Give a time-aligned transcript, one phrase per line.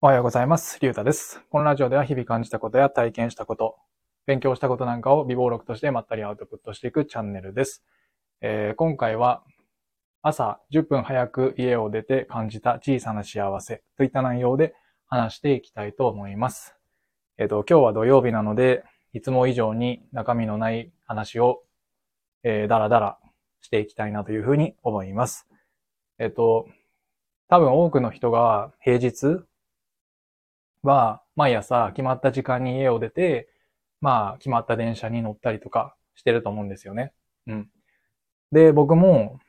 [0.00, 0.78] おはようございます。
[0.80, 1.42] りゅうたです。
[1.50, 3.78] このラジオでは日々感じたことや体験したこと、
[4.26, 7.82] 勉強したことなんかを微暴録としてまったりアウトプットしていくチャンネルです。
[8.40, 9.42] えー今回は
[10.22, 14.76] 朝10分早く家を出て感じた小さな幸せといった内容で
[15.08, 16.76] 話していきたいと思います。
[17.36, 18.84] えっ、と、今日は土曜日なので、
[19.14, 21.64] いつも以上に中身のない話を、
[22.44, 23.18] えー、だらだら
[23.62, 25.48] していきたいなというふうに思います。
[26.20, 26.68] えっ、と、
[27.48, 29.42] 多分多くの人が平日
[30.82, 33.48] は毎朝決まった時間に家を出て、
[34.00, 37.12] まあ決まった電車に乗ったりとかしてると思うんですよね。
[37.46, 37.70] うん。
[38.52, 39.40] で、僕も、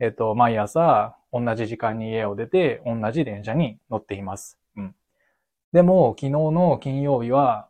[0.00, 4.58] えっと、毎朝同じ時間に家を出て同じ電車に乗っています。
[4.76, 4.94] うん。
[5.72, 7.68] でも昨日の金曜日は、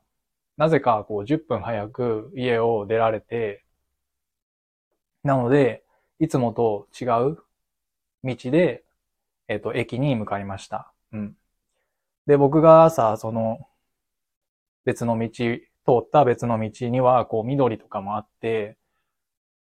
[0.57, 3.65] なぜかこう10分早く家を出られて、
[5.25, 5.85] なので、
[6.21, 7.39] いつもと違う
[8.25, 8.85] 道で、
[9.49, 10.93] えっと、駅に向かいました。
[11.13, 11.38] うん。
[12.29, 13.59] で、僕が朝、その、
[14.85, 15.59] 別の道、通
[16.03, 18.77] った別の道には、こう、緑とかもあって、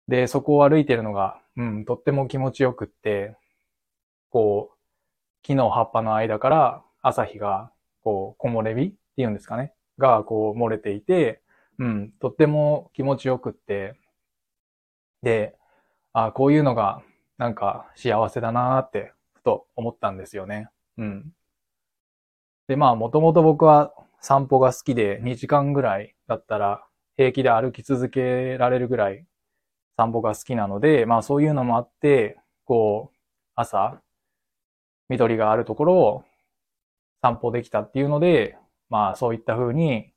[0.09, 3.37] で、そこを歩いてるのが、うん、とっても気持ちよくって、
[4.31, 4.79] こう、
[5.43, 7.71] 木の葉っぱの間から朝日が、
[8.03, 11.43] こう、木漏れ日っていうんですかね、が、こう、漏れていて、
[11.79, 13.95] うん、とっても気持ちよくって、
[15.23, 15.57] で、
[16.13, 17.01] あ、こういうのが、
[17.39, 20.69] なんか幸せだなーって、ふと思ったんですよね。
[20.99, 21.33] うん。
[22.71, 29.27] で、まあ、もともと僕は散歩が好きで、2時間ぐらいだったら平気で歩き続けられるぐらい
[29.97, 33.17] 散歩が好きなので、まあそういうのもあって、こう、
[33.57, 34.01] 朝、
[35.09, 36.25] 緑があるところを
[37.23, 38.57] 散歩できたっていうので、
[38.89, 40.13] まあそういった風に、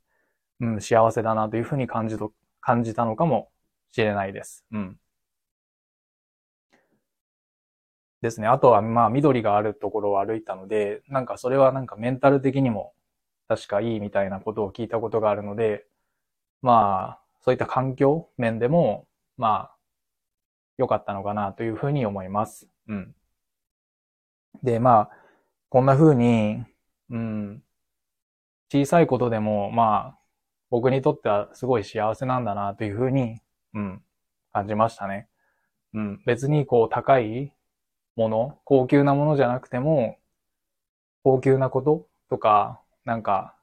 [0.60, 3.50] うん、幸せだなという風に感じと、感じたのかも
[3.94, 4.64] しれないです。
[4.72, 5.00] うん。
[8.24, 8.48] ですね。
[8.48, 12.94] あとは、まあ、緑があるところを歩いたので、なんかそれはなんかメンタル的にも
[13.50, 15.86] 確かいいみたいなことを聞いたことがあるので、
[16.62, 19.76] まあ、そういった環境面でも、まあ、
[20.78, 22.70] 良かったのかなというふうに思います。
[22.88, 23.14] うん。
[24.64, 25.10] で、まあ、
[25.68, 26.64] こんな風に、
[27.10, 27.62] うん、
[28.72, 30.20] 小さいことでも、まあ、
[30.70, 33.42] 僕にとってはすごい幸せなんだなというふうに、
[33.74, 34.02] うん、
[34.54, 35.28] 感じましたね。
[35.94, 37.52] うん、別にこう高い
[38.16, 40.18] もの、高級なものじゃなくても、
[41.24, 43.56] 高級なこととか、なんか、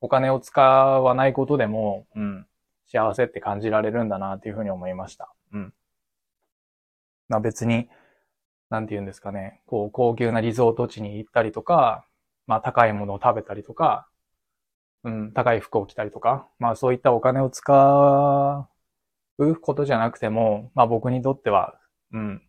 [0.00, 2.46] お金を使わないことでも、うん、
[2.86, 5.32] 幸せって感じられるんだなっていうふうに思いました。
[5.52, 5.74] うん。
[7.28, 7.88] まあ別に、
[8.68, 12.04] なんて言うんですかね、こう、高級なリゾート地に行ったりとか、
[12.46, 14.08] まあ高いものを食べたりとか、
[15.04, 18.68] うん、高い服を着たりとか、まあそういったお金を使
[19.38, 21.78] うことじゃなくても、まあ僕にとっては、
[22.12, 22.42] うん、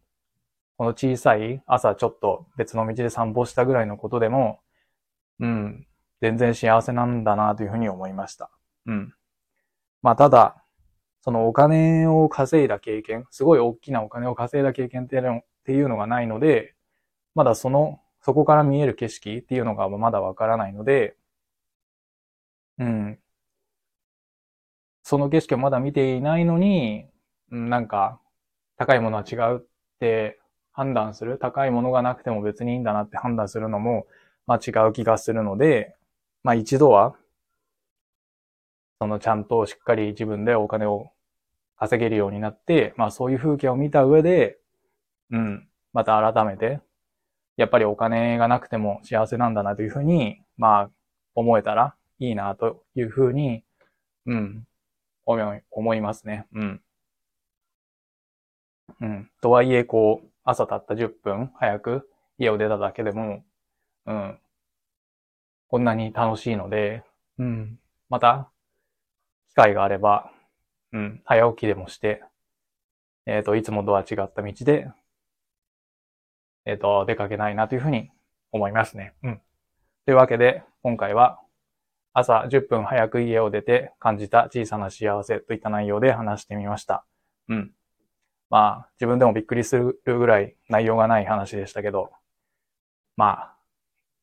[0.83, 4.59] この小さい朝ちょっと別の道で散歩したぐらいのことでも、
[5.39, 5.87] うん、
[6.19, 8.51] 全然幸せなんだなというふうに思いました。
[8.85, 9.13] うん。
[10.01, 10.61] まあただ、
[11.21, 15.15] そのお金を稼いだ経験、すごい大きなお金を稼いだ経験って
[15.71, 16.75] いうのがないので、
[17.33, 21.15] まだその、そこから見える景色っていうのがまだわからないので、
[22.77, 23.19] うん。
[25.03, 27.05] その景色をまだ見ていないのに、
[27.49, 28.19] なんか、
[28.75, 29.65] 高いものは違うっ
[29.99, 30.42] て
[30.73, 34.07] 判断する、高いものがなくても別にいいんだなって判断するのも、
[34.47, 35.95] まあ違う気がするので、
[36.43, 37.15] まあ一度は、
[38.99, 41.11] そのちゃんとしっかり自分でお金を
[41.77, 44.57] 稼げるようになって、まあそういう風景を見た上で、
[45.31, 46.79] うん、また改めて、
[47.57, 50.89] やっぱりお金がなくても幸せなんだなというふうに、まあ
[51.35, 53.63] 思えたらいいなというふうに、
[54.25, 54.67] うん、
[55.25, 56.47] 思い、思いますね。
[56.53, 56.81] うん。
[59.01, 59.29] うん。
[59.41, 63.43] とはいえ、こう、朝たった10分早く家を出ただけでも、
[64.05, 64.39] うん。
[65.67, 67.03] こんなに楽しいので、
[67.39, 67.79] うん。
[68.09, 68.51] また、
[69.49, 70.31] 機会があれば、
[70.91, 71.21] うん。
[71.25, 72.23] 早起きでもして、
[73.25, 74.87] えっ、と、いつもとは違った道で、
[76.65, 78.11] えっ、と、出かけないなというふうに
[78.51, 79.13] 思いますね。
[79.23, 79.41] うん。
[80.05, 81.39] というわけで、今回は、
[82.13, 87.05] 朝10分早く家を出て感じた小さな幸せといった内容で話してみました。
[87.49, 87.71] うん。
[88.53, 92.11] まあ、自分でもびっくりするぐらい内容がない話でしたけど、
[93.17, 93.57] まあ、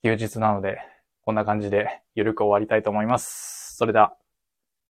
[0.04, 0.78] 休日なので、
[1.22, 3.74] こんな感じでゆるく終わりたいと思います。
[3.76, 4.14] それでは、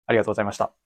[0.08, 0.85] ありがとうございました。